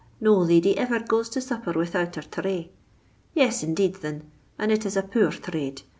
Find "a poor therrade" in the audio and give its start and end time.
4.97-5.83